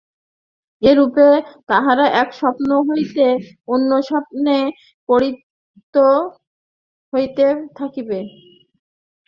[0.81, 1.27] এইরূপে
[1.69, 3.25] তাহারা এক স্বপ্ন হইতে
[3.67, 4.57] অন্য স্বপ্নে
[5.09, 5.95] তাড়িত
[7.13, 7.45] হইতে
[7.77, 8.19] থাকিবে।